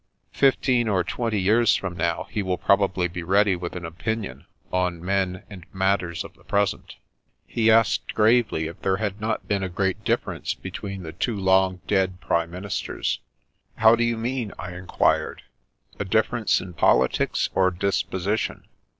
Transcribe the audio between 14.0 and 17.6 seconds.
you mean?" I enquired. "A differ ence in politics